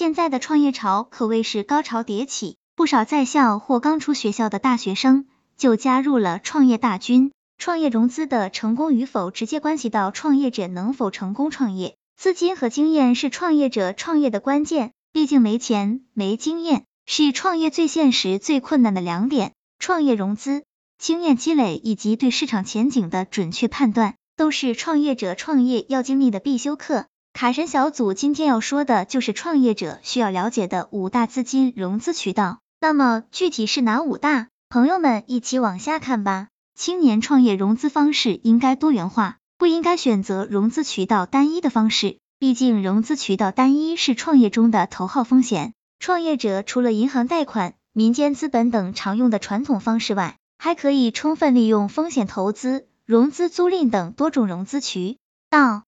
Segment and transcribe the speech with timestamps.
[0.00, 5.26] 现在的创业潮可谓是高潮迭起，不少在校或刚出学校的大学生
[5.58, 7.32] 就加入了创业大军。
[7.58, 11.96] 创业融资的成功与否，直接关系到创业者能否成功创业。
[12.16, 19.52] 资金和经验是创业者创业的关键，毕竟没钱、没经验是创业最现实、最困难的两点。
[19.78, 20.62] 创业融资、
[20.96, 27.04] 经验积累以及对市场前景的准确判断，都是创业者创业要经历的必修课。
[27.32, 32.58] 卡神小组今天要说的就是创业者需要了解的五大资金融资渠道。
[32.80, 34.48] 那么具体是哪五大？
[34.68, 36.48] 朋友们一起往下看吧。
[36.74, 45.72] 青年创业融资方式应该多元化，不应该选择融资渠道单一的方式，毕竟融资渠道单一是创业中的头号风险。
[45.98, 47.74] 创业者除了银行贷款。
[47.92, 55.18] 民间资本等常用的传统方式外，还可以充分利用风险投资、融资租赁等多种融资渠
[55.50, 55.82] 道。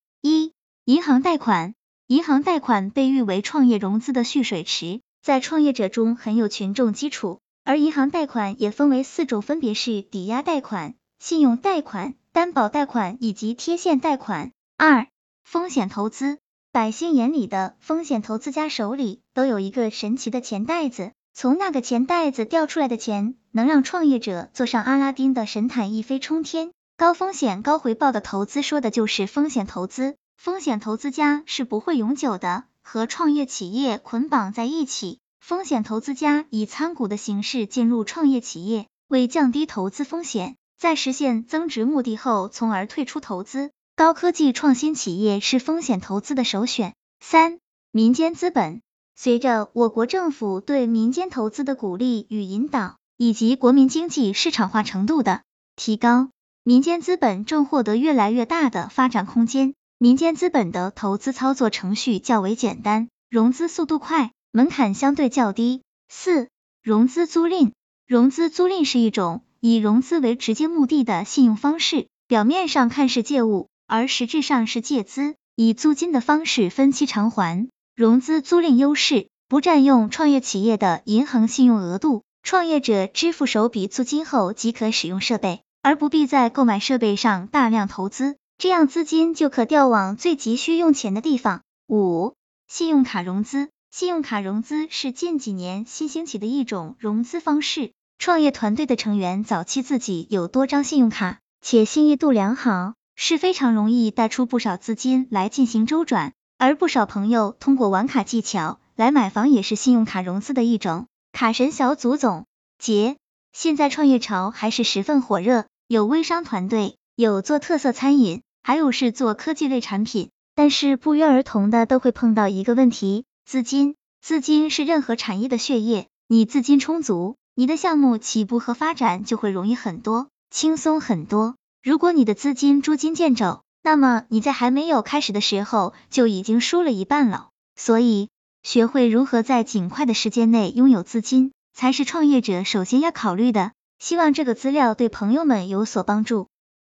[0.85, 1.75] 银行贷款。
[2.09, 7.39] 银行贷款被誉为创业融资的蓄水池，在创业者中很有群众基础。
[7.63, 14.51] 而银行贷款也分为四种，分别是抵押贷款、信用贷款、担保贷款以及贴现贷款。
[14.77, 15.07] 二、
[15.45, 16.39] 风险投资。
[16.73, 21.13] 百姓眼里的风险投资家手里都有一个神奇的钱袋子。
[21.33, 26.73] 从那个钱袋子掉出来的钱，能让创业者坐上阿拉丁的神毯一飞冲天。
[26.97, 30.17] 高风险高回报的投资，说的就是风险投资。
[30.37, 35.19] 风险投资家是不会永久的和创业企业捆绑在一起。
[35.41, 43.71] 风险投资家以参股的形式进入创业企业，为降低投资风险，在实现增值目的后，从而退出投资。
[43.97, 46.95] 高科技创新企业是风险投资的首选。
[47.21, 47.59] 三、
[47.91, 48.83] 民间资本。
[49.15, 55.43] 随着我国政府对民间投资的鼓励与引导，以及国民经济市场化程度的
[55.77, 56.31] 提高，
[56.65, 59.75] 民间资本正获得越来越大的发展空间。
[60.03, 65.83] 民间资本的投资操作程序较为简单，融资速度快，门槛相对较低。
[66.09, 66.49] 四、
[66.83, 67.71] 融资租赁。
[68.05, 77.69] 融资租赁是一种以融资为直接目的的信用方式，表面上看是借物，而实质上是借资，以租金的方式分期偿还。
[77.95, 91.63] 融资租赁优势，不占用创业企业的银行信用额度，创业者支付首笔租金后即可使用设备，而不必在购买设备上大量投资，这样资金就可调往最急需用钱的地方。
[91.89, 92.35] 五、
[92.69, 106.33] 信用卡融资，信用卡融资是近几年新兴起的一种融资方式，创业团队的成员早期自己有多张信用卡，且信誉度良好，是非常容易贷出不少资金来进行周转。
[106.59, 111.07] 而不少朋友通过玩卡技巧来买房，也是信用卡融资的一种。
[111.33, 112.47] 卡神小组总
[112.79, 113.17] 结：
[113.53, 120.31] 现在创业潮还是十分火热，有微商团队，有做特色餐饮，还有是做科技类产品。
[120.57, 123.95] 但是不约而同的都会碰到一个问题：资金。
[124.21, 131.55] 资金是任何产业的血液，你资金充足，你的项目起步和发展就会容易很多，轻松很多。
[131.81, 138.31] 如果你的资金捉襟见肘，那么你在还没有开始的时候就已经输了一半了，所以
[138.65, 143.71] 学会如何在尽快的时间内拥有资金，才是创业者首先要考虑的。
[144.01, 146.49] 希望这个资料对朋友们有所帮助。